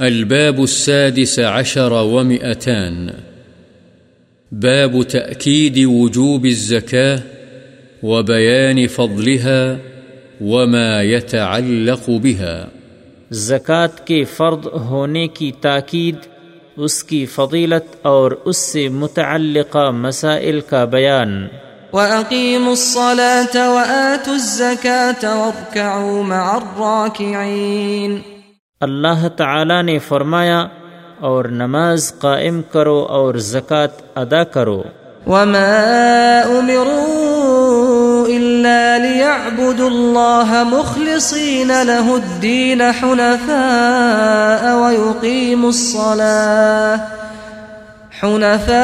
[0.00, 3.08] الباب السادس عشر ومئتان.
[4.52, 7.18] باب تأكيد وجوب الزكاة
[8.02, 9.76] وبيان فضلها
[10.40, 12.68] وما يتعلق بها.
[13.30, 16.16] زکوٰۃ کے فرد ہونے کی تاکید
[16.76, 21.46] اس کی فضیلت اور اس سے متعلقہ مسائل کا بیان.
[21.92, 28.39] وَأَقِيمُوا الصَّلَاةَ وَآتُوا الزَّكَاةَ وَارْكَعُوا مَعَ الرَّاكِعِينَ.
[28.82, 30.66] اللہ تعالی نے فرمایا
[31.18, 34.82] اور نماز قائم کرو اور زکوٰۃ ادا کرو۔
[35.26, 46.96] وما أمروا إلا ليعبدوا الله مخلصين له الدين حنفاء ويقيموا الصلاة
[48.22, 48.82] حنفاء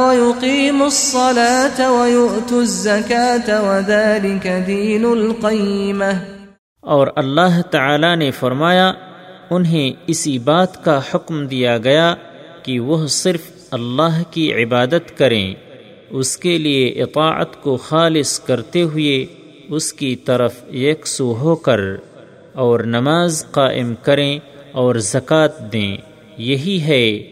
[0.00, 6.33] ويقيموا الصلاة ويؤتوا الزكاة وذلك دين القيمة۔
[6.84, 8.92] اور اللہ تعالی نے فرمایا،
[9.50, 12.14] انہیں اسی بات کا حکم دیا گیا
[12.62, 15.54] کہ وہ صرف اللہ کی عبادت کریں۔
[16.10, 19.26] اس کے لیے اطاعت کو خالص کرتے ہوئے
[19.68, 21.80] اس کی طرف یکسو ہو کر
[22.52, 24.38] اور نماز قائم کریں
[24.72, 25.96] اور زکوٰۃ دیں۔
[26.38, 27.22] یہی ہے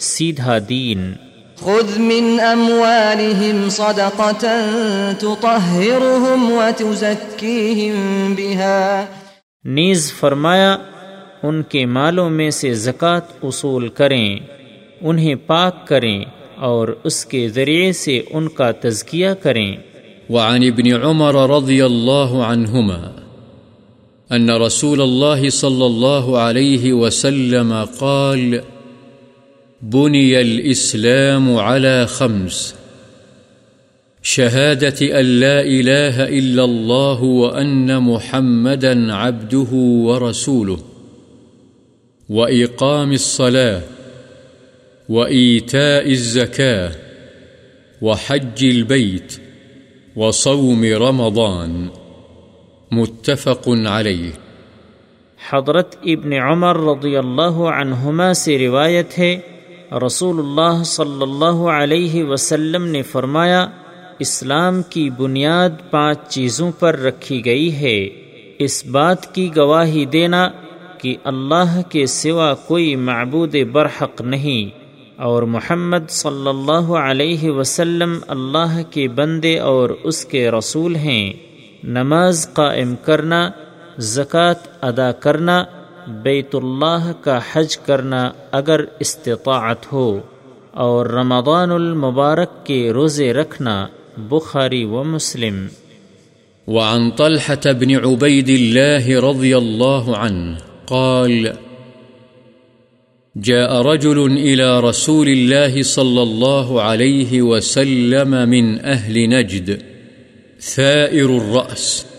[0.00, 1.12] سیدھا دین۔
[1.60, 4.46] خذ من اموالهم صدقة
[5.18, 9.04] تطهرهم وتزكيهم بها.
[9.64, 10.76] نیز فرمایا
[11.42, 14.38] ان کے مالوں میں سے زکوٰۃ اصول کریں
[15.00, 16.24] انہیں پاک کریں
[16.56, 19.76] اور اس کے ذریعے سے ان کا تزکیہ کریں۔
[20.30, 23.10] وعن ابن عمر رضی اللہ عنہما
[24.36, 28.54] أن رسول الله صلى الله عليه وسلم قال
[29.82, 32.74] بني الإسلام على خمس
[34.22, 40.78] شهادة أن لا إله إلا الله وأن محمدا عبده ورسوله
[42.28, 43.80] وإقام الصلاة
[45.08, 46.92] وإيتاء الزكاة
[48.02, 49.40] وحج البيت
[50.16, 51.88] وصوم رمضان
[52.92, 54.30] متفق عليه
[55.50, 59.40] حضرت ابن عمر رضی اللہ عنہما سے روایت ہے
[59.92, 63.66] رسول اللہ صلی اللہ علیہ وسلم نے فرمایا،
[64.18, 68.08] اسلام کی بنیاد پانچ چیزوں پر رکھی گئی ہے۔
[68.58, 70.50] اس بات کی گواہی دینا
[70.98, 74.78] کہ اللہ کے سوا کوئی معبود برحق نہیں
[75.20, 81.32] اور محمد صلی اللہ علیہ وسلم اللہ کے بندے اور اس کے رسول ہیں۔
[81.84, 83.50] نماز قائم کرنا،
[83.98, 85.64] زکوٰۃ ادا کرنا
[86.06, 90.20] بیت اللہ کا حج کرنا اگر استطاعت ہو
[90.70, 95.66] اور رمضان المبارک کے روزے رکھنا بخاری و مسلم۔
[96.66, 100.56] وعن طلحة بن عبيد الله رضي الله عنه
[100.86, 101.46] قال،
[103.42, 109.70] جاء رجل إلى رسول الله صلى الله عليه وسلم من أهل نجد،
[110.60, 112.09] ثائر الرأس۔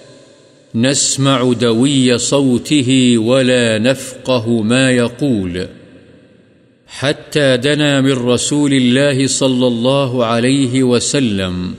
[0.76, 5.68] نسمع دوي صوته ولا نفقه ما يقول.
[6.88, 11.74] حتى دنا من رسول الله صلى الله عليه وسلم،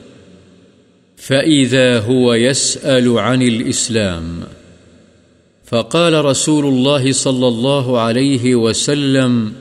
[1.17, 4.41] فإذا هو يسأل عن الإسلام.
[5.65, 9.53] فقال رسول الله صلى الله عليه وسلم،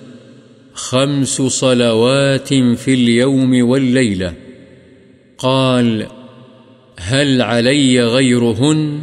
[0.74, 4.34] خمس صلوات في اليوم والليلة.
[5.38, 6.08] قال،
[6.98, 9.00] هل علي غيرهن؟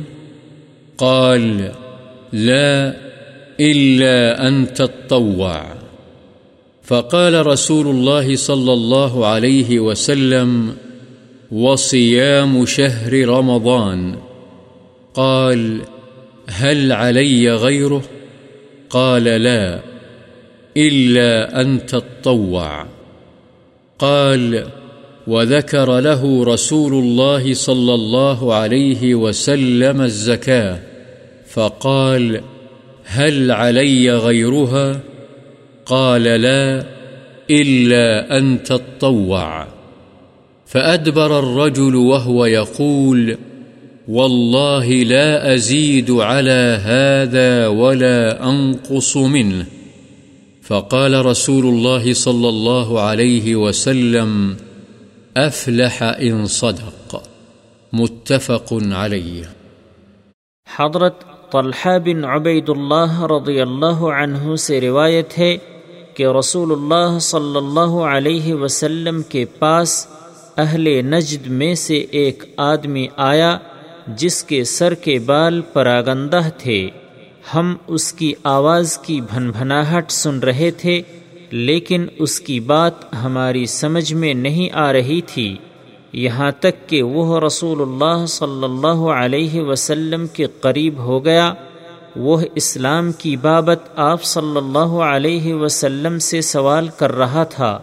[0.99, 1.73] قال،
[2.33, 2.95] لا
[3.61, 5.65] إلا أن تطوع
[6.83, 10.77] فقال رسول الله صلى الله عليه وسلم،
[11.53, 14.17] وصيام شهر رمضان.
[15.15, 15.81] قال،
[16.49, 18.03] هل علي غيره؟
[18.91, 19.81] قال، لا
[20.77, 22.87] إلا أن تطوع
[23.99, 24.67] قال،
[25.27, 30.88] وذكر له رسول الله صلى الله عليه وسلم الزكاة.
[31.53, 32.41] فقال،
[33.05, 35.01] هل علي غيرها؟
[35.87, 36.87] قال، لا،
[37.51, 39.67] إلا أن تطوع.
[40.67, 43.39] فأدبر الرجل وهو يقول،
[44.09, 49.67] والله لا أزيد على هذا ولا أنقص منه.
[50.63, 54.57] فقال رسول الله صلى الله عليه وسلم،
[55.37, 57.23] أفلح إن صدق.
[57.93, 59.51] متفق عليه.
[60.67, 61.15] حضرت
[61.53, 65.57] طلحہ بن عبید اللہ رضی اللہ عنہ سے روایت ہے
[66.15, 70.07] کہ رسول اللہ صلی اللہ علیہ وسلم کے پاس
[70.57, 73.59] اہل نجد میں سے ایک آدمی آیا
[74.07, 76.91] جس کے سر کے بال پراگندہ تھے۔
[77.55, 81.03] ہم اس کی آواز کی بھن بھناہٹ سن رہے تھے،
[81.51, 85.57] لیکن اس کی بات ہماری سمجھ میں نہیں آ رہی تھی۔
[86.13, 91.55] یہاں تک کہ وہ رسول اللہ صلی اللہ علیہ وسلم کے قریب ہو گیا۔
[92.17, 97.79] وہ اسلام کی بابت آپ صلی اللہ علیہ وسلم سے سوال کر رہا تھا۔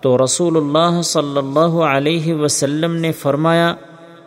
[0.00, 3.74] تو رسول اللہ صلی اللہ علیہ وسلم نے فرمایا،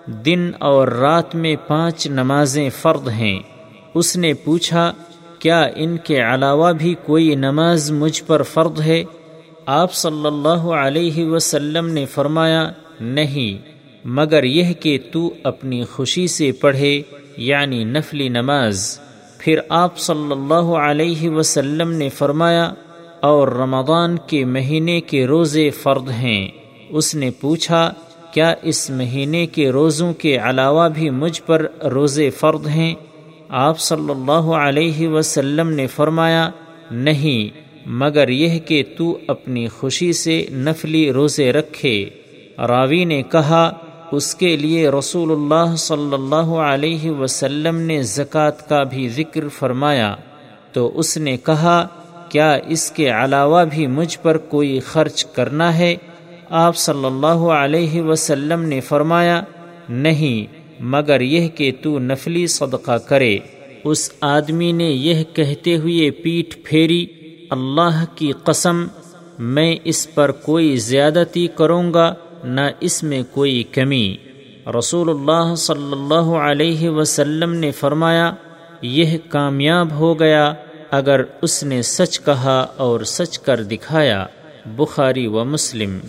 [0.07, 3.39] دن اور رات میں پانچ نمازیں فرد ہیں۔
[3.93, 4.91] اس نے پوچھا،
[5.39, 9.03] کیا ان کے علاوہ بھی کوئی نماز مجھ پر فرد ہے؟
[9.65, 13.67] آپ صلی اللہ علیہ وسلم نے فرمایا نہیں،
[14.05, 17.01] مگر یہ کہ تو اپنی خوشی سے پڑھے
[17.37, 18.99] یعنی نفلی نماز۔
[19.37, 22.73] پھر آپ صلی اللہ علیہ وسلم نے فرمایا،
[23.21, 26.47] اور رمضان کے مہینے کے روزے فرد ہیں۔
[26.89, 27.93] اس نے پوچھا،
[28.33, 32.93] کیا اس مہینے کے روزوں کے علاوہ بھی مجھ پر روزے فرد ہیں؟
[33.49, 36.49] آپ صلی اللہ علیہ وسلم نے فرمایا،
[36.91, 42.09] نہیں، مگر یہ کہ تو اپنی خوشی سے نفلی روزے رکھے۔
[42.67, 43.71] راوی نے کہا،
[44.11, 50.15] اس کے لیے رسول اللہ صلی اللہ علیہ وسلم نے زکوٰۃ کا بھی ذکر فرمایا۔
[50.73, 51.87] تو اس نے کہا،
[52.29, 55.95] کیا اس کے علاوہ بھی مجھ پر کوئی خرچ کرنا ہے؟
[56.49, 59.41] آپ صلی اللہ علیہ وسلم نے فرمایا،
[59.89, 63.37] نہیں، مگر یہ کہ تو نفلی صدقہ کرے۔
[63.83, 67.05] اس آدمی نے یہ کہتے ہوئے پیٹھ پھیری،
[67.49, 68.87] اللہ کی قسم،
[69.39, 72.13] میں اس پر کوئی زیادتی کروں گا۔
[72.43, 74.15] نہ اس میں کوئی کمی۔
[74.79, 78.31] رسول اللہ صلی اللہ علیہ وسلم نے فرمایا،
[78.81, 80.53] یہ کامیاب ہو گیا
[80.91, 84.25] اگر اس نے سچ کہا اور سچ کر دکھایا۔
[84.65, 85.99] بخاری و مسلم۔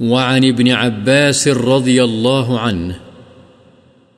[0.00, 2.92] وعن ابن عباس رضي الله عنه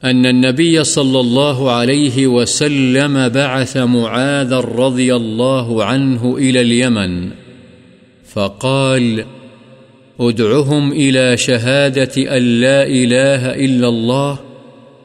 [0.04, 7.28] أن النبي صلى الله عليه وسلم بعث معاذ رضي الله عنه إلى اليمن
[8.32, 9.37] فقال فقال
[10.20, 14.38] ادعهم إلى شهادة أن لا إله إلا الله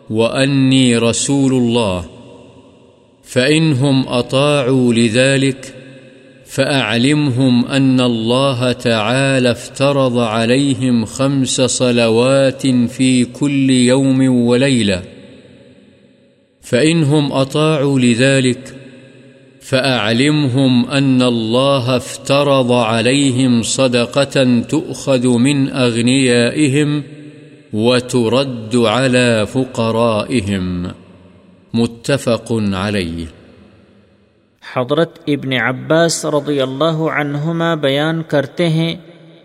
[0.10, 2.06] وأني رسول الله.
[3.24, 5.75] فإنهم أطاعوا لذلك،
[6.45, 15.04] فأعلمهم أن الله تعالى افترض عليهم خمس صلوات في كل يوم وليلة.
[16.62, 18.82] فإنهم أطاعوا لذلك
[19.63, 27.04] فأعلمهم أن الله افترض عليهم صدقة تؤخذ من أغنيائهم
[27.74, 30.92] وترد على فقرائهم
[31.74, 33.25] متفق عليه
[34.63, 38.95] حضرت ابن عباس رضی اللہ عنہما بیان کرتے ہیں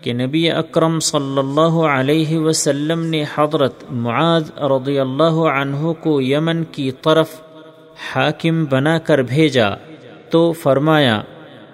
[0.01, 6.63] کہ نبی اکرم صلی اللہ علیہ وسلم نے حضرت معاذ رضی اللہ عنہ کو یمن
[6.71, 7.41] کی طرف
[8.11, 9.69] حاکم بنا کر بھیجا۔
[10.31, 11.21] تو فرمایا،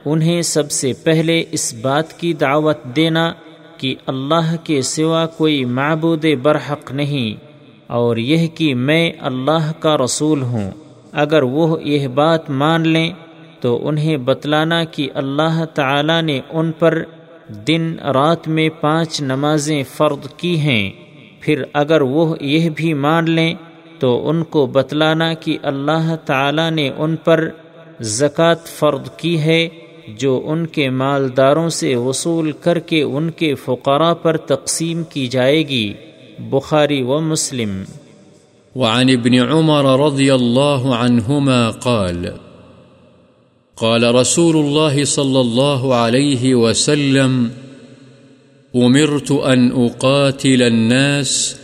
[0.05, 3.31] انہیں سب سے پہلے اس بات کی دعوت دینا
[3.77, 7.35] کہ اللہ کے سوا کوئی معبود برحق نہیں،
[7.87, 10.71] اور یہ کہ میں اللہ کا رسول ہوں۔
[11.13, 13.09] اگر وہ یہ بات مان لیں،
[13.61, 17.01] تو انہیں بتلانا کہ اللہ تعالی نے ان پر
[17.67, 20.89] دن رات میں پانچ نمازیں فرد کی ہیں۔
[21.39, 23.53] پھر اگر وہ یہ بھی مان لیں،
[23.99, 27.49] تو ان کو بتلانا کہ اللہ تعالی نے ان پر
[28.01, 29.67] زکوٰۃ فرد کی ہے
[30.17, 35.67] جو ان کے مالداروں سے وصول کر کے ان کے فقراء پر تقسیم کی جائے
[35.67, 35.93] گی۔
[36.39, 37.83] بخاری و مسلم۔
[38.75, 42.25] وعن ابن عمر رضی اللہ عنہما قال
[43.75, 47.47] قال رسول الله صلى الله عليه وسلم،
[48.75, 51.55] أمرت أن أقاتل الناس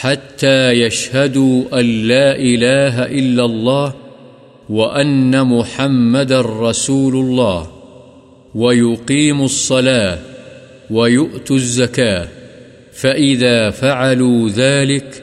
[0.00, 4.05] حتى يشهدوا أن لا إله إلا الله
[4.70, 7.66] وأن محمد رسول الله
[8.54, 10.18] ويقيموا الصلاة
[10.90, 12.28] ويؤتوا الزكاة
[12.92, 15.22] فإذا فعلوا ذلك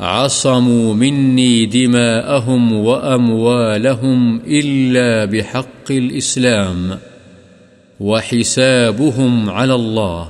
[0.00, 6.98] عصموا مني دماءهم وأموالهم إلا بحق الإسلام
[8.00, 10.28] وحسابهم على الله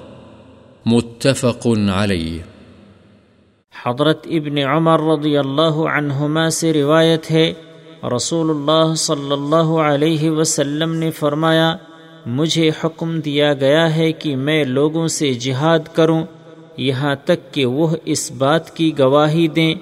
[0.86, 2.40] متفق عليه
[3.84, 7.52] حضرت ابن عمر رضی اللہ عنہما سے روایت ہے
[8.06, 11.74] رسول اللہ صلی اللہ علیہ وسلم نے فرمایا،
[12.26, 16.22] مجھے حکم دیا گیا ہے کہ میں لوگوں سے جہاد کروں،
[16.78, 19.74] یہاں تک کہ وہ اس بات کی گواہی دیں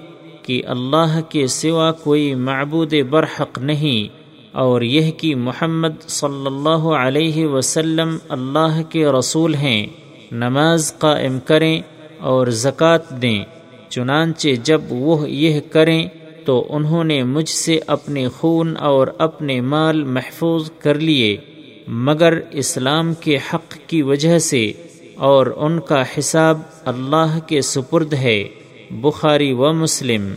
[0.43, 4.15] کہ اللہ کے سوا کوئی معبود برحق نہیں،
[4.53, 9.85] اور یہ کہ محمد صلی اللہ علیہ وسلم اللہ کے رسول ہیں۔
[10.33, 11.79] نماز قائم کریں
[12.21, 13.43] اور زکوٰۃ دیں،
[13.89, 16.07] چنانچہ جب وہ یہ کریں
[16.47, 21.37] تو انہوں نے مجھ سے اپنے خون اور اپنے مال محفوظ کر لیے،
[21.87, 24.71] مگر اسلام کے حق کی وجہ سے
[25.15, 28.43] اور ان کا حساب اللہ کے سپرد ہے۔
[28.91, 30.33] بخاری و مسلم۔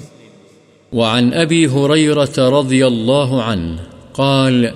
[0.93, 3.77] وعن أبي هريرة رضي الله عنه
[4.13, 4.67] قال،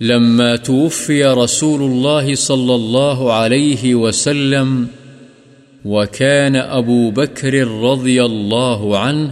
[0.00, 4.84] لما توفي رسول الله صلى الله عليه وسلم
[5.84, 9.28] وكان أبو بكر رضي الله عنه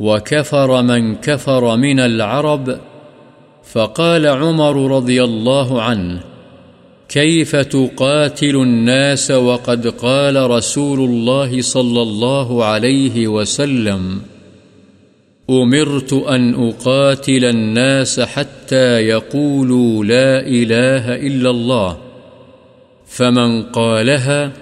[0.00, 2.78] وكفر من كفر من العرب
[3.72, 6.20] فقال عمر رضي الله عنه،
[7.08, 14.20] كيف تقاتل الناس وقد قال رسول الله صلى الله عليه وسلم؟
[15.50, 21.98] أمرت أن أقاتل الناس حتى يقولوا لا إله إلا الله،
[23.06, 24.52] فمن قالها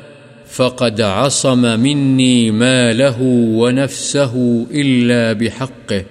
[0.53, 3.17] فقد عصم مني ما له
[3.57, 6.05] ونفسه إلا بحقه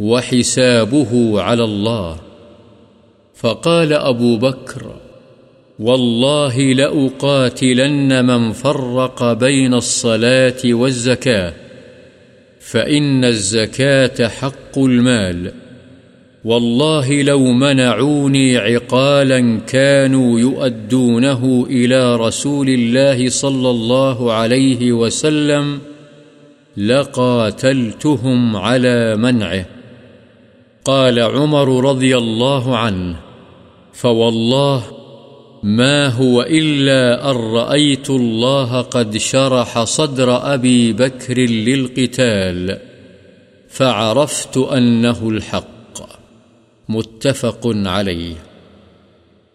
[0.00, 2.16] وحسابه على الله
[3.34, 4.96] فقال أبو بكر
[5.78, 11.52] والله لأقاتلن من فرق بين الصلاة والزكاة
[12.60, 15.52] فإن الزكاة حق المال
[16.44, 25.78] والله لو منعوني عقالا كانوا يؤدونه إلى رسول الله صلى الله عليه وسلم
[26.76, 29.66] لقاتلتهم على منعه.
[30.84, 33.16] قال عمر رضي الله عنه،
[33.92, 34.82] فوالله
[35.62, 42.78] ما هو إلا أن رأيت الله قد شرح صدر أبي بكر للقتال،
[43.68, 45.79] فعرفت أنه الحق.
[46.90, 48.36] متفق عليه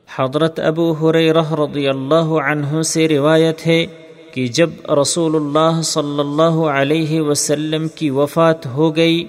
[0.10, 3.86] حضرت ابو حریرہ رضی اللہ عنہ سے روایت ہے
[4.34, 9.24] کہ جب رسول اللہ صلی اللہ علیہ وسلم کی وفات ہو گئی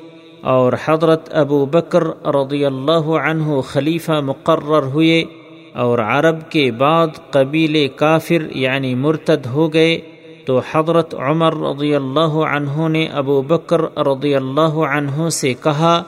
[0.53, 5.21] اور حضرت ابو بکر رضی اللہ عنہ خلیفہ مقرر ہوئے
[5.85, 9.97] اور عرب کے بعد قبیل کافر یعنی مرتد ہو گئے،
[10.47, 16.03] تو حضرت عمر رضی اللہ عنہ نے ابو بکر رضی اللہ عنہ سے کہا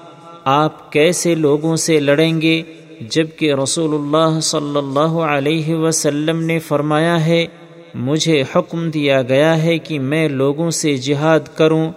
[0.51, 2.63] آپ کیسے لوگوں سے لڑیں گے؟
[3.01, 7.47] جبکہ رسول اللہ صلی اللہ علیہ وسلم نے فرمایا ہے،
[7.95, 11.93] مجھے حکم دیا گیا ہے کہ میں لوگوں سے جہاد کروں۔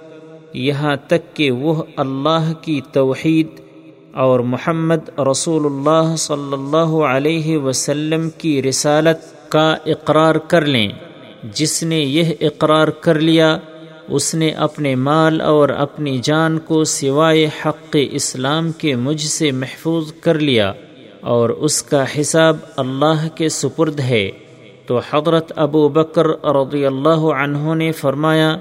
[0.53, 3.47] یہاں تک کہ وہ اللہ کی توحید
[4.13, 10.89] اور محمد رسول اللہ صلی اللہ علیہ وسلم کی رسالت کا اقرار کر لیں۔
[11.53, 13.57] جس نے یہ اقرار کر لیا
[14.11, 20.13] اس نے اپنے مال اور اپنی جان کو سوائے حق اسلام کے مجھ سے محفوظ
[20.13, 20.71] کر لیا
[21.21, 24.31] اور اس کا حساب اللہ کے سپرد ہے۔
[24.85, 28.57] تو حضرت ابو بکر رضی اللہ عنہ نے فرمایا،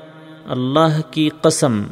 [0.48, 1.82] اللہ کی قسم،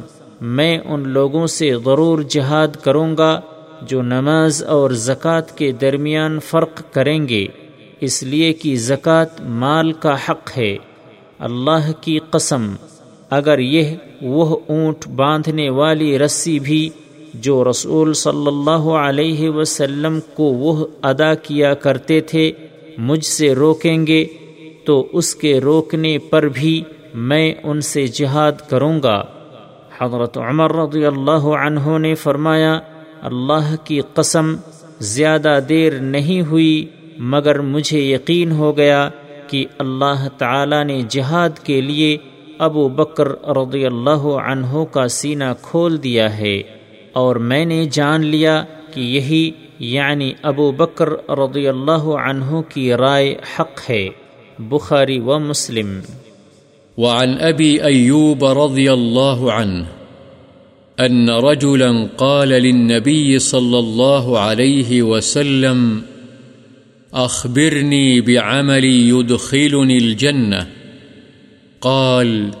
[0.41, 3.39] میں ان لوگوں سے ضرور جہاد کروں گا
[3.81, 7.45] جو نماز اور زکوٰۃ کے درمیان فرق کریں گے،
[8.01, 10.77] اس لیے کہ زکوٰۃ مال کا حق ہے۔
[11.39, 12.75] اللہ کی قسم
[13.29, 16.89] اگر یہ وہ اونٹ باندھنے والی رسی بھی
[17.33, 22.51] جو رسول صلی اللہ علیہ وسلم کو وہ ادا کیا کرتے تھے،
[22.97, 24.25] مجھ سے روکیں گے،
[24.85, 26.83] تو اس کے روکنے پر بھی
[27.13, 29.23] میں ان سے جہاد کروں گا۔
[29.99, 32.79] حضرت عمر رضی اللہ عنہ نے فرمایا،
[33.21, 34.55] اللہ کی قسم،
[34.99, 36.85] زیادہ دیر نہیں ہوئی،
[37.17, 39.09] مگر مجھے یقین ہو گیا
[39.47, 42.17] کہ اللہ تعالی نے جہاد کے لیے
[42.59, 46.61] ابو بکر رضی اللہ عنہ کا سینہ کھول دیا ہے
[47.13, 48.63] اور میں نے جان لیا
[48.93, 54.09] کہ یہی یعنی ابو بکر رضی اللہ عنہ کی رائے حق ہے،
[54.59, 55.99] بخاری و مسلم۔
[56.97, 59.83] وعن أبي أيوب رضي الله عنه
[61.05, 66.01] أن رجلا قال للنبي صلى الله عليه وسلم
[67.13, 70.78] أخبرني بعمل يدخلني الجنة
[71.81, 72.51] قال،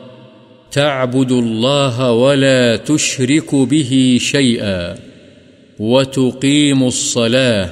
[0.71, 4.95] تعبد الله ولا تشرك به شيئا،
[5.79, 7.69] وتقيم الصلاة،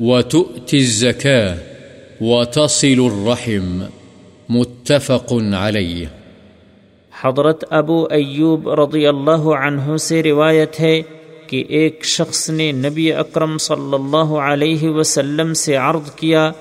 [0.00, 1.56] وتؤتي الزكاة،
[2.20, 3.82] وتصل الرحم،
[4.48, 6.06] متفق علیہ
[7.24, 11.02] حضرت ابو ایوب رضی اللہ عنہ سے روایت ہے
[11.46, 16.52] کہ ایک شخص نے نبی اکرم صلی اللہ علیہ وسلم سے عرض کیا،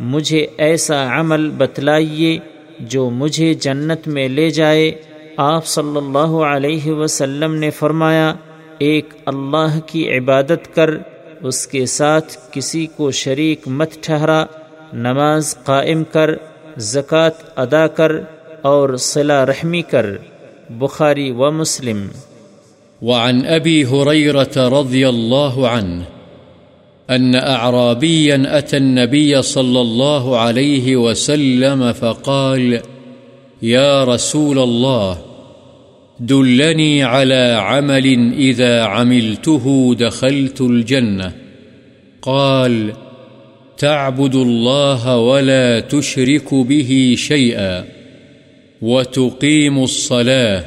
[0.00, 2.38] مجھے ایسا عمل بتلائیے
[2.80, 4.92] جو مجھے جنت میں لے جائے،
[5.36, 8.34] آپ صلی اللہ علیہ وسلم نے فرمایا،
[8.78, 10.90] ایک اللہ کی عبادت کر،
[11.42, 14.44] اس کے ساتھ کسی کو شریک مت ٹھہرا،
[14.92, 16.30] نماز قائم کر،
[16.76, 18.12] زکوٰۃ ادا کر
[18.62, 20.06] اور صلہ رحمی کر۔
[20.70, 22.06] بخاری و مسلم۔
[23.02, 26.15] وعن أبي هريرة رضي الله عنه
[27.10, 32.80] أن أعرابيا أتى النبي صلى الله عليه وسلم فقال،
[33.62, 35.18] يا رسول الله،
[36.20, 41.32] دلني على عمل إذا عملته دخلت الجنة.
[42.22, 42.92] قال،
[43.78, 47.84] تعبد الله ولا تشرك به شيئا،
[48.82, 50.64] وتقيم الصلاة،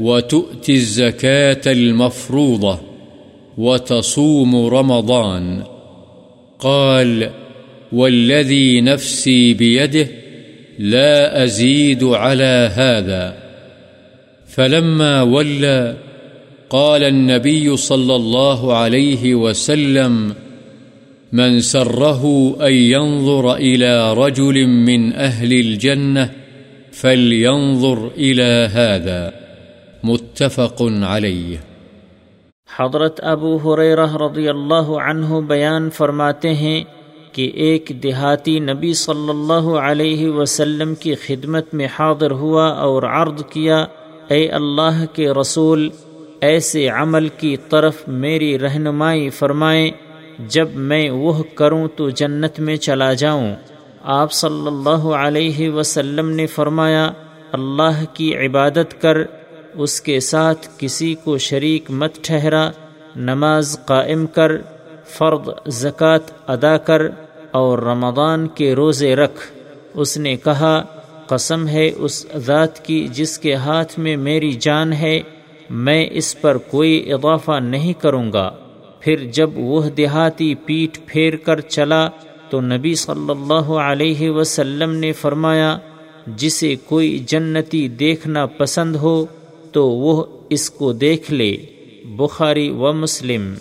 [0.00, 2.80] وتؤتي الزكاة المفروضة.
[3.58, 5.62] وتصوم رمضان.
[6.58, 7.30] قال
[7.92, 10.08] والذي نفسي بيده
[10.78, 13.36] لا أزيد على هذا.
[14.46, 15.96] فلما ولى،
[16.70, 20.34] قال النبي صلى الله عليه وسلم
[21.32, 26.30] من سره أن ينظر إلى رجل من أهل الجنة
[26.92, 29.34] فلينظر إلى هذا.
[30.04, 31.73] متفق عليه.
[32.78, 36.84] حضرت ابو حریرہ رضی اللہ عنہ بیان فرماتے ہیں
[37.32, 43.42] کہ ایک دیہاتی نبی صلی اللہ علیہ وسلم کی خدمت میں حاضر ہوا اور عرض
[43.50, 43.84] کیا،
[44.28, 45.88] اے اللہ کے رسول،
[46.40, 49.90] ایسے عمل کی طرف میری رہنمائی فرمائیں،
[50.38, 53.54] جب میں وہ کروں تو جنت میں چلا جاؤں۔
[54.02, 57.10] آپ صلی اللہ علیہ وسلم نے فرمایا،
[57.52, 59.22] اللہ کی عبادت کر
[59.74, 62.70] اس کے ساتھ کسی کو شریک مت ٹھہرا،
[63.16, 64.52] نماز قائم کر
[65.08, 67.02] فرد زکوٰۃ ادا کر
[67.50, 69.40] اور رمضان کے روزے رکھ۔
[69.94, 70.82] اس نے کہا،
[71.26, 75.20] قسم ہے اس ذات کی جس کے ہاتھ میں میری جان ہے،
[75.70, 78.50] میں اس پر کوئی اضافہ نہیں کروں گا۔
[79.00, 82.08] پھر جب وہ دیہاتی پیٹ پھیر کر چلا
[82.50, 85.78] تو نبی صلی اللہ علیہ وسلم نے فرمایا،
[86.26, 89.24] جسے کوئی جنتی دیکھنا پسند ہو
[89.74, 91.56] تو وہ اس کو دیکھ لے،
[92.04, 93.54] بخاری و مسلم۔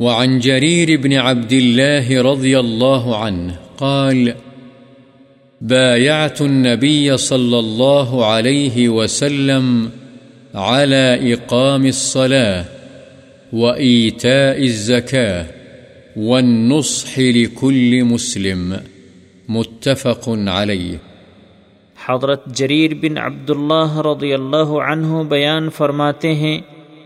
[0.00, 4.28] وعن جرير بن عبد الله رضي الله عنه قال،
[5.60, 9.86] بايعت النبي صلى الله عليه وسلم
[10.54, 12.62] على إقام الصلاة
[13.52, 15.44] وإيتاء الزكاة
[16.16, 18.74] والنصح لكل مسلم،
[19.48, 21.13] متفق عليه۔
[22.08, 26.58] حضرت جریر بن عبداللہ رضی اللہ عنہ بیان فرماتے ہیں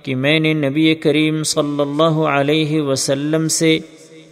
[0.03, 3.79] کہ میں نے نبی کریم صلی اللہ علیہ وسلم سے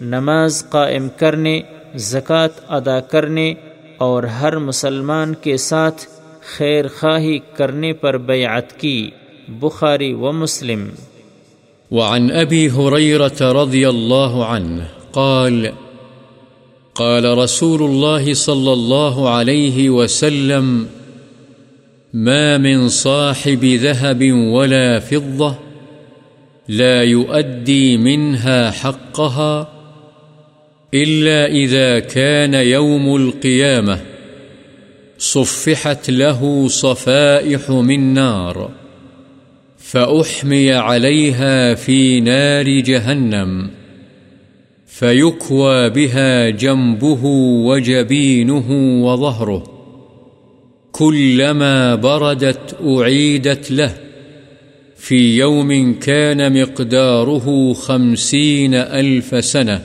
[0.00, 1.60] نماز قائم کرنے،
[1.94, 3.52] زکوٰۃ ادا کرنے
[3.98, 6.06] اور ہر مسلمان کے ساتھ
[6.56, 9.10] خیر خواہی کرنے پر بیعت کی،
[9.60, 10.88] بخاری و مسلم۔
[11.90, 15.66] وعن رضی اللہ عنہ قال
[16.98, 20.86] قال رسول الله صلى الله عليه وسلم،
[22.12, 25.54] ما من صاحب ذهب ولا فضة،
[26.68, 29.68] لا يؤدي منها حقها
[30.94, 34.00] إلا إذا كان يوم القيامة،
[35.18, 38.70] صفحت له صفائح من نار،
[39.78, 43.75] فأحمي عليها في نار جهنم.
[44.98, 47.24] فيكوى بها جنبه
[47.66, 48.70] وجبينه
[49.04, 49.62] وظهره
[50.92, 53.94] كلما بردت أعيدت له
[54.96, 59.82] في يوم كان مقداره خمسين ألف سنة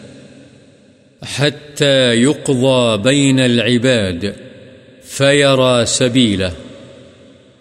[1.24, 4.36] حتى يقضى بين العباد
[5.04, 6.54] فيرى سبيله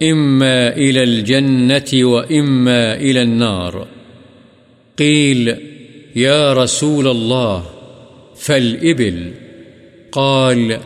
[0.02, 3.86] إما إلى الجنة وإما إلى النار
[4.98, 5.56] قيل
[6.16, 7.64] يا رسول الله
[8.36, 9.30] فالإبل
[10.12, 10.78] قال،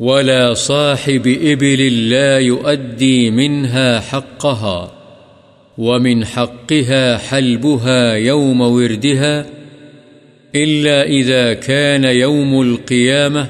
[0.00, 4.92] ولا صاحب إبل لا يؤدي منها حقها،
[5.78, 9.46] ومن حقها حلبها يوم وردها،
[10.54, 13.46] إلا إذا كان يوم القيامة،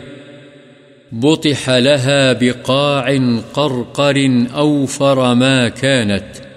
[1.12, 3.18] بطح لها بقاع
[3.54, 6.53] قرقر أوفر ما كانت۔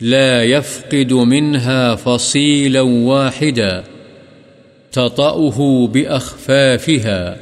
[0.00, 3.84] لا يفقد منها فصيلا واحدا
[4.92, 7.36] تطأه بأخفافها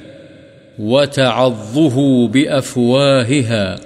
[0.79, 3.81] وتعضه بأفواهها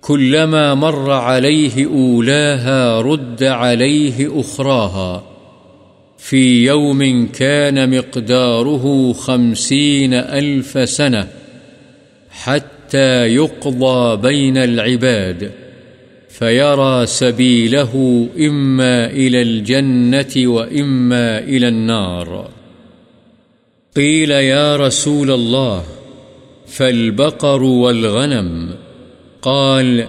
[0.00, 5.24] كلما مر عليه أولاها رد عليه أخراها
[6.18, 11.28] في يوم كان مقداره خمسين ألف سنة
[12.30, 15.63] حتى يقضى بين العباد
[16.38, 22.48] فيرى سبيله إما إلى الجنة وإما إلى النار.
[23.96, 25.84] قيل يا رسول الله،
[26.66, 28.70] فالبقر والغنم.
[29.42, 30.08] قال،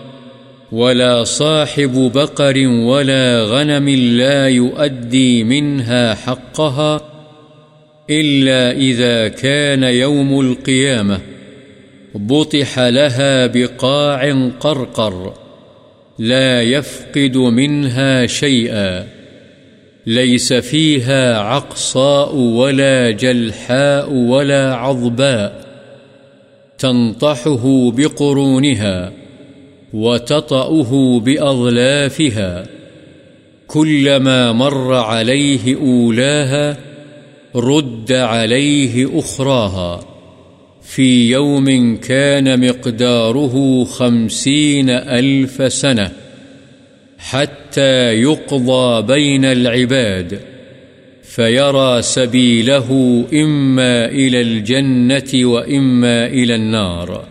[0.71, 7.01] ولا صاحب بقر ولا غنم لا يؤدي منها حقها
[8.09, 11.19] إلا إذا كان يوم القيامة.
[12.15, 15.44] بطح لها بقاع قرقر.
[16.19, 19.07] لا يفقد منها شيئا
[20.05, 25.65] ليس فيها عقصاء ولا جلحاء ولا عضباء
[26.77, 29.11] تنطحه بقرونها
[29.93, 32.65] وتطأه بأظلافها
[33.67, 36.77] كلما مر عليه أولاها
[37.55, 40.14] رد عليه أخراها
[40.85, 46.11] في يوم كان مقداره خمسين ألف سنة
[47.17, 50.39] حتى يقضى بين العباد
[51.23, 52.89] فيرى سبيله
[53.33, 57.27] إما إلى الجنة وإما إلى النار.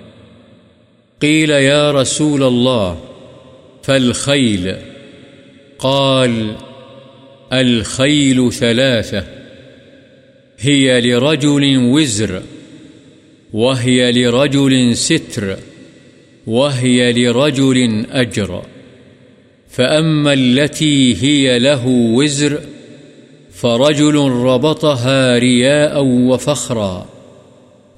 [1.23, 3.01] قيل يا رسول الله
[3.83, 4.77] فالخيل
[5.79, 6.55] قال
[7.53, 9.25] الخيل ثلاثة
[10.59, 12.43] هي لرجل وزر.
[13.55, 15.57] وهي لرجل ستر
[16.47, 18.63] وهي لرجل أجر
[19.69, 22.61] فأما التي هي له وزر
[23.53, 27.09] فرجل ربطها رياء وفخرا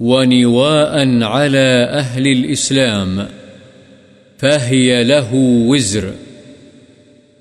[0.00, 3.28] ونواء على أهل الإسلام
[4.38, 5.34] فهي له
[5.68, 6.12] وزر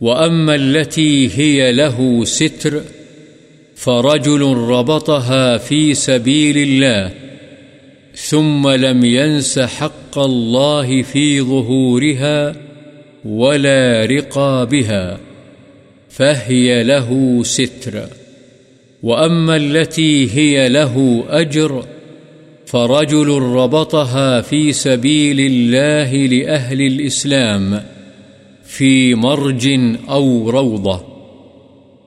[0.01, 2.81] وأما التي هي له ستر
[3.75, 7.24] فرجل ربطها في سبيل الله
[8.15, 12.55] ثم لم ينس حق الله في ظهورها
[13.25, 15.19] ولا رقابها،
[16.09, 18.03] فهي له ستر.
[19.03, 21.85] وأما التي هي له أجر،
[22.65, 27.83] فرجل ربطها في سبيل الله لأهل الإسلام
[28.63, 31.05] في مرج أو روضة.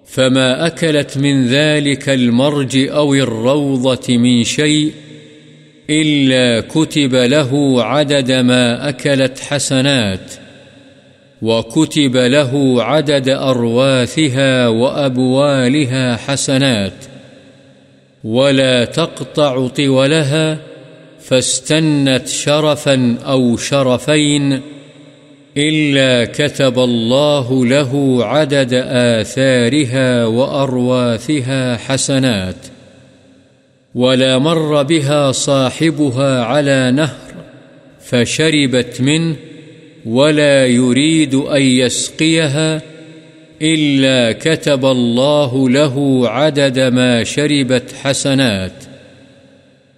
[0.07, 4.93] فما أكلت من ذلك المرج أو الروضة من شيء
[5.91, 10.33] إلا كتب له عدد ما أكلت حسنات،
[11.43, 17.05] وكتب له عدد أرواثها وأبوالها حسنات،
[18.25, 20.59] ولا تقطع طولها،
[21.21, 24.61] فاستنت شرفا أو شرفين،
[25.57, 32.57] إلا كتب الله له عدد آثارها وأرواثها حسنات.
[33.99, 37.35] ولا مر بها صاحبها على نهر
[38.01, 39.37] فشربت منه
[40.07, 42.83] ولا يريد أن يسقيها
[43.63, 48.85] إلا كتب الله له عدد ما شربت حسنات.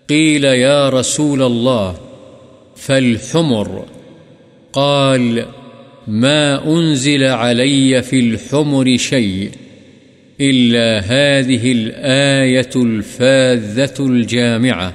[0.08, 1.96] قيل يا رسول الله،
[2.76, 3.84] فالحمر.
[4.72, 5.46] قال،
[6.08, 9.50] ما أنزل علي في الحمر شيء.
[10.40, 14.94] إلا هذه الآية الفاذة الجامعة.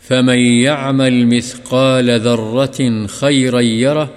[0.00, 4.10] فمن يعمل مثقال ذرة خيرا يره،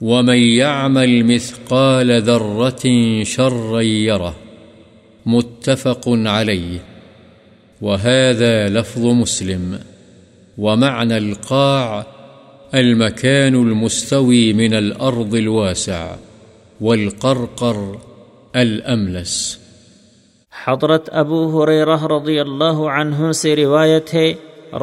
[0.00, 2.82] ومن يعمل مثقال ذرة
[3.22, 4.36] شرا يره.
[5.26, 6.78] متفق عليه.
[7.80, 9.78] وهذا لفظ مسلم.
[10.58, 12.06] ومعنى القاع
[12.74, 16.16] المكان المستوي من الأرض الواسع
[16.80, 17.98] والقرقر
[18.54, 19.34] الأملس
[20.52, 24.32] حضرت ابو حریرہ رضی اللہ عنہ سے روایت ہے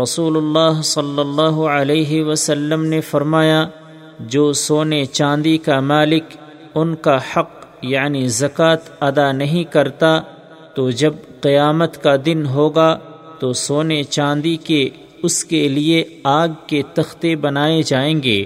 [0.02, 3.66] رسول اللہ صلی اللہ علیہ وسلم نے فرمایا،
[4.20, 6.36] جو سونے چاندی کا مالک
[6.76, 10.20] ان کا حق یعنی زکوٰۃ ادا نہیں کرتا،
[10.76, 12.98] تو جب قیامت کا دن ہوگا،
[13.40, 14.88] تو سونے چاندی کے
[15.24, 18.44] اس کے لیے آگ کے تختے بنائے جائیں گے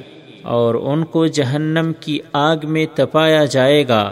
[0.55, 4.03] اور ان کو جہنم کی آگ میں تپایا جائے گا۔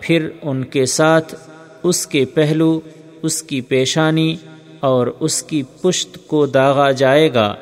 [0.00, 1.34] پھر ان کے ساتھ
[1.82, 2.80] اس کے پہلو،
[3.22, 4.36] اس کی پیشانی
[4.80, 7.54] اور اس کی پشت کو داغا جائے گا۔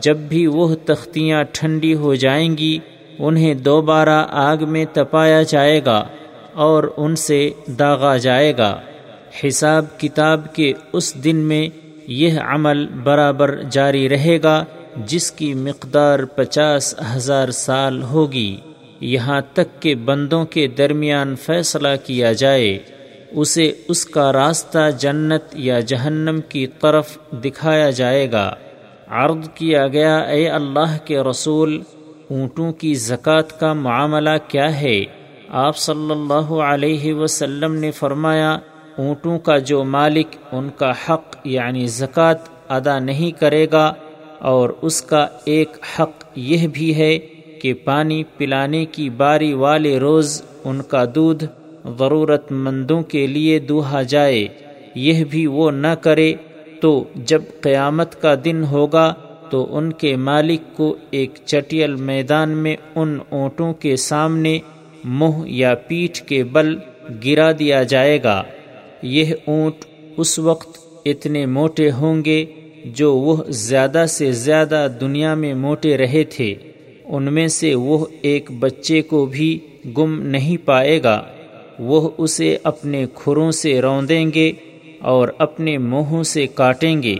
[0.00, 2.78] جب بھی وہ تختیاں ٹھنڈی ہو جائیں گی،
[3.18, 6.04] انہیں دوبارہ آگ میں تپایا جائے گا
[6.54, 8.80] اور ان سے داغا جائے گا۔
[9.44, 11.68] حساب کتاب کے اس دن میں
[12.06, 14.64] یہ عمل برابر جاری رہے گا،
[15.06, 18.56] جس کی مقدار پچاس ہزار سال ہوگی۔
[19.00, 22.78] یہاں تک کہ بندوں کے درمیان فیصلہ کیا جائے،
[23.32, 28.52] اسے اس کا راستہ جنت یا جہنم کی طرف دکھایا جائے گا۔
[29.08, 31.80] عرض کیا گیا، اے اللہ کے رسول،
[32.30, 35.00] اونٹوں کی زکوٰۃ کا معاملہ کیا ہے؟
[35.60, 38.52] آپ صلی اللہ علیہ وسلم نے فرمایا،
[38.98, 43.92] اونٹوں کا جو مالک ان کا حق یعنی زکوٰۃ ادا نہیں کرے گا،
[44.40, 47.18] اور اس کا ایک حق یہ بھی ہے
[47.60, 51.44] کہ پانی پلانے کی باری والے روز ان کا دودھ
[51.98, 54.46] ضرورت مندوں کے لیے دوہا جائے۔
[54.94, 56.34] یہ بھی وہ نہ کرے
[56.80, 59.14] تو جب قیامت کا دن ہوگا
[59.50, 64.58] تو ان کے مالک کو ایک چٹیل میدان میں ان اونٹوں کے سامنے
[65.04, 66.76] منہ یا پیٹھ کے بل
[67.24, 68.42] گرا دیا جائے گا۔
[69.02, 69.84] یہ اونٹ
[70.16, 72.44] اس وقت اتنے موٹے ہوں گے
[72.84, 76.54] جو وہ زیادہ سے زیادہ دنیا میں موٹے رہے تھے۔
[77.10, 79.58] ان میں سے وہ ایک بچے کو بھی
[79.98, 81.24] گم نہیں پائے گا۔
[81.78, 84.52] وہ اسے اپنے کھروں سے روندیں گے
[85.00, 87.16] اور اپنے منہوں سے کاٹیں گے۔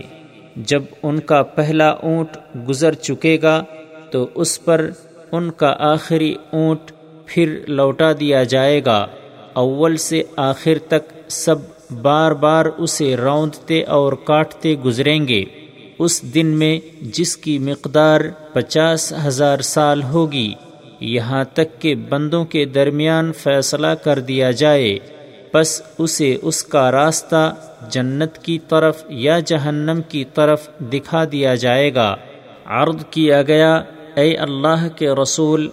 [0.56, 3.64] جب ان کا پہلا اونٹ گزر چکے گا،
[4.10, 4.90] تو اس پر
[5.32, 6.92] ان کا آخری اونٹ
[7.26, 9.06] پھر لوٹا دیا جائے گا۔
[9.52, 11.56] اول سے آخر تک سب
[12.02, 15.44] بار بار اسے روندتے اور کاٹتے گزریں گے۔
[16.00, 18.20] اس دن میں جس کی مقدار
[18.52, 20.52] پچاس ہزار سال ہوگی،
[21.00, 24.98] یہاں تک کہ بندوں کے درمیان فیصلہ کر دیا جائے۔
[25.54, 27.54] بس اسے اس کا راستہ
[27.90, 32.16] جنت کی طرف یا جہنم کی طرف دکھا دیا جائے گا۔
[32.64, 33.82] عرض کیا گیا،
[34.14, 35.68] اے اللہ کے رسول،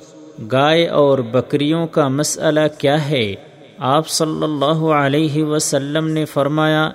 [0.52, 3.34] گائے اور بکریوں کا مسئلہ کیا ہے؟
[3.78, 6.90] آپ صلی اللہ علیہ وسلم نے فرمایا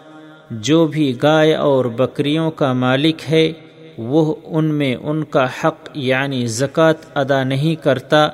[0.61, 3.53] جو بھی گائے اور بکریوں کا مالک ہے،
[3.99, 8.29] وہ ان میں ان کا حق یعنی زکوٰۃ ادا نہیں کرتا،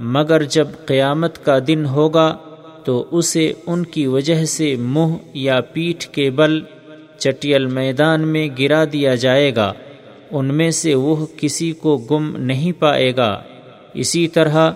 [0.00, 2.36] مگر جب قیامت کا دن ہوگا
[2.84, 6.60] تو اسے ان کی وجہ سے منہ یا پیٹھ کے بل
[7.18, 9.72] چٹیل میدان میں گرا دیا جائے گا،
[10.30, 13.42] ان میں سے وہ کسی کو گم نہیں پائے گا۔
[13.94, 14.70] اسی طرح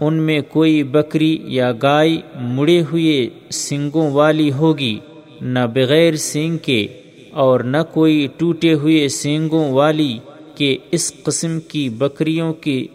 [0.00, 4.98] ان میں کوئی بکری یا گائے مڑے ہوئے سنگوں والی ہوگی۔
[5.44, 6.86] نہ بغیر سینگ کے
[7.30, 10.18] اور نہ کوئی ٹوٹے ہوئے سینگوں والی
[10.54, 12.86] کہ اس قسم کی بکریوں کی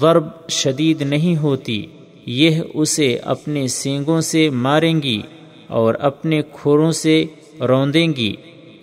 [0.00, 1.86] ضرب شدید نہیں ہوتی،
[2.26, 5.22] یہ اسے اپنے سینگوں سے ماریں گی
[5.66, 7.24] اور اپنے کھوروں سے
[7.60, 8.34] روندیں گی۔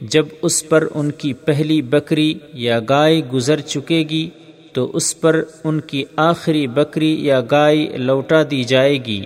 [0.01, 4.29] جب اس پر ان کی پہلی بکری یا گائے گزر چکے گی،
[4.73, 9.25] تو اس پر ان کی آخری بکری یا گائے لوٹا دی جائے گی۔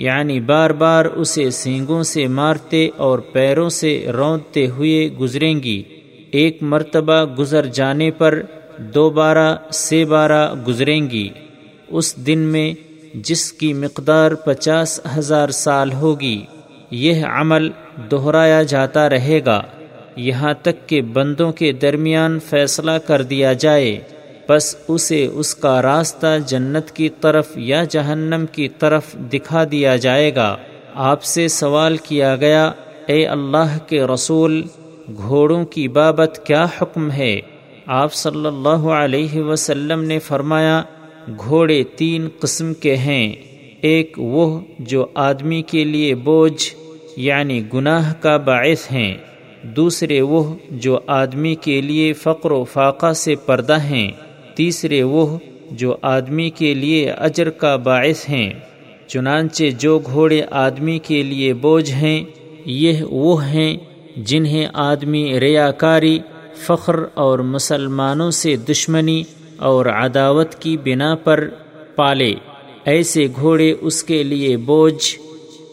[0.00, 5.82] یعنی بار بار اسے سینگوں سے مارتے اور پیروں سے روندتے ہوئے گزریں گی۔
[6.30, 8.42] ایک مرتبہ گزر جانے پر
[8.78, 11.28] دوبارہ سے بارہ گزریں گی۔
[11.88, 12.72] اس دن میں
[13.14, 16.42] جس کی مقدار پچاس ہزار سال ہوگی،
[16.90, 17.70] یہ عمل
[18.10, 19.62] دہرایا جاتا رہے گا۔
[20.16, 24.00] یہاں تک کہ بندوں کے درمیان فیصلہ کر دیا جائے۔
[24.50, 30.34] بس اسے اس کا راستہ جنت کی طرف یا جہنم کی طرف دکھا دیا جائے
[30.34, 30.56] گا۔
[30.94, 32.72] آپ سے سوال کیا گیا،
[33.06, 34.62] اے اللہ کے رسول،
[35.16, 37.40] گھوڑوں کی بابت کیا حکم ہے؟
[37.86, 40.82] آپ صلی اللہ علیہ وسلم نے فرمایا،
[41.38, 43.32] گھوڑے تین قسم کے ہیں۔
[43.80, 46.74] ایک وہ جو آدمی کے لیے بوجھ
[47.16, 49.14] یعنی گناہ کا باعث ہیں۔
[49.62, 54.10] دوسرے وہ جو آدمی کے لیے فقر و فاقہ سے پردہ ہیں۔
[54.60, 55.38] تیسرے وہ
[55.70, 58.50] جو آدمی کے لیے اجر کا باعث ہیں،
[59.06, 62.24] چنانچہ جو گھوڑے آدمی کے لیے بوجھ ہیں،
[62.64, 63.76] یہ وہ ہیں
[64.16, 66.18] جنہیں آدمی ریاکاری،
[66.54, 69.22] فخر اور مسلمانوں سے دشمنی
[69.56, 71.48] اور عداوت کی بنا پر
[71.96, 72.34] پالے۔
[72.84, 75.18] ایسے گھوڑے اس کے لیے بوجھ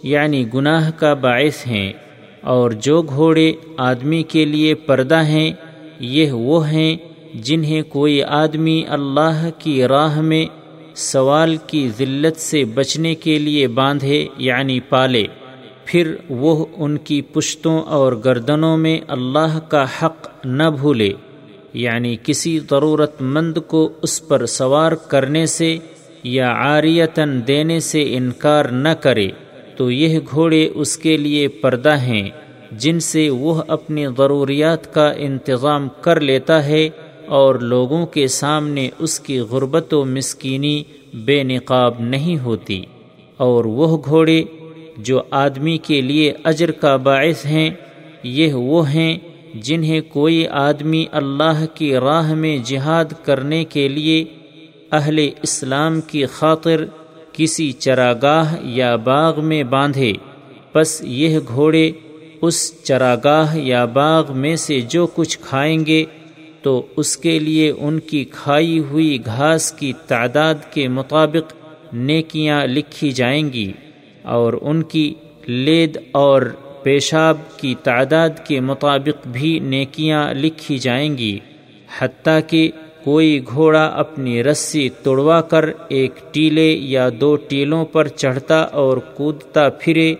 [0.04, 1.93] یعنی گناہ کا باعث ہیں۔
[2.41, 5.52] اور جو گھوڑے آدمی کے لیے پردہ ہیں،
[6.00, 6.97] یہ وہ ہیں
[7.33, 10.45] جنہیں کوئی آدمی اللہ کی راہ میں
[10.95, 15.25] سوال کی ذلت سے بچنے کے لیے باندھے یعنی پالے،
[15.85, 21.11] پھر وہ ان کی پشتوں اور گردنوں میں اللہ کا حق نہ بھولے
[21.73, 25.75] یعنی کسی ضرورت مند کو اس پر سوار کرنے سے
[26.25, 29.27] یا عاریتاً دینے سے انکار نہ کرے،
[29.77, 32.29] تو یہ گھوڑے اس کے لیے پردہ ہیں،
[32.73, 36.87] جن سے وہ اپنی ضروریات کا انتظام کر لیتا ہے
[37.27, 42.83] اور لوگوں کے سامنے اس کی غربت و مسکینی بے نقاب نہیں ہوتی
[43.37, 44.43] اور وہ گھوڑے
[44.97, 47.69] جو آدمی کے لیے اجر کا باعث ہیں،
[48.23, 49.17] یہ وہ ہیں
[49.55, 54.23] جنہیں کوئی آدمی اللہ کی راہ میں جہاد کرنے کے لیے
[54.91, 56.85] اہل اسلام کی خاطر
[57.33, 60.13] کسی چراگاہ یا باغ میں باندھے۔
[60.75, 61.91] بس یہ گھوڑے
[62.41, 66.05] اس چراگاہ یا باغ میں سے جو کچھ کھائیں گے
[66.61, 71.53] تو اس کے لیے ان کی کھائی ہوئی گھاس کی تعداد کے مطابق
[71.93, 73.71] نیکیاں لکھی جائیں گی
[74.23, 75.13] اور ان کی
[75.47, 76.41] لید اور
[76.83, 81.39] پیشاب کی تعداد کے مطابق بھی نیکیاں لکھی جائیں گی،
[81.99, 82.69] حتیٰ کہ
[83.03, 89.69] کوئی گھوڑا اپنی رسی توڑوا کر ایک ٹیلے یا دو ٹیلوں پر چڑھتا اور کودتا
[89.69, 90.15] پھرے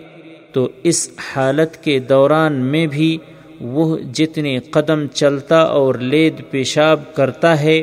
[0.52, 3.18] تو اس حالت کے دوران میں بھی
[3.62, 7.82] وہ جتنے قدم چلتا اور لید پیشاب کرتا ہے،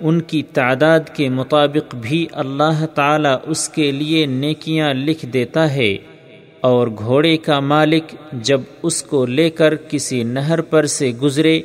[0.00, 5.96] ان کی تعداد کے مطابق بھی اللہ تعالی اس کے لیے نیکیاں لکھ دیتا ہے۔
[6.60, 11.60] اور گھوڑے کا مالک جب اس کو لے کر کسی نہر پر سے گزرے،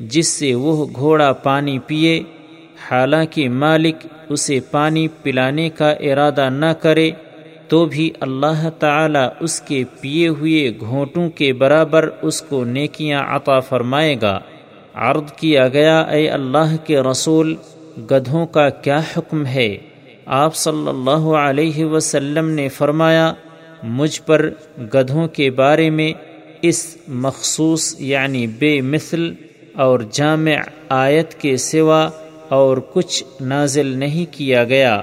[0.00, 2.22] جس سے وہ گھوڑا پانی پیے،
[2.90, 7.10] حالانکہ مالک اسے پانی پلانے کا ارادہ نہ کرے
[7.68, 13.60] تو بھی اللہ تعالی اس کے پیے ہوئے گھونٹوں کے برابر اس کو نیکیاں عطا
[13.60, 14.40] فرمائے گا۔
[14.94, 17.54] عرض کیا گیا، اے اللہ کے رسول،
[18.10, 19.76] گدھوں کا کیا حکم ہے؟
[20.26, 23.32] آپ صلی اللہ علیہ وسلم نے فرمایا،
[23.82, 24.50] مجھ پر
[24.94, 26.12] گدھوں کے بارے میں
[26.62, 29.32] اس مخصوص یعنی بے مثل
[29.74, 30.54] اور جامع
[30.88, 32.10] آیت کے سوا
[32.48, 35.02] اور کچھ نازل نہیں کیا گیا۔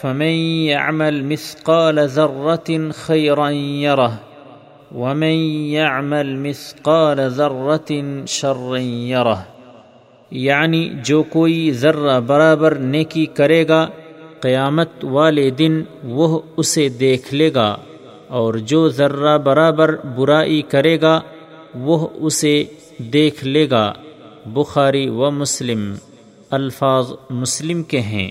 [0.00, 0.34] فمن
[0.68, 4.14] يعمل مثقال ذرة خيرا يره
[4.94, 5.36] ومن
[5.72, 7.92] يعمل مثقال ذرة
[8.26, 9.40] شرا يره
[10.30, 13.88] یعنی جو کوئی ذرہ برابر نیکی کرے گا،
[14.40, 17.76] قیامت والے دن وہ اسے دیکھ لے گا،
[18.28, 21.20] اور جو ذرہ برابر برائی کرے گا،
[21.74, 22.64] وہ اسے
[22.98, 23.92] دیکھ لے گا۔
[24.46, 25.94] بخاری و مسلم،
[26.50, 28.30] الفاظ مسلم کے ہیں۔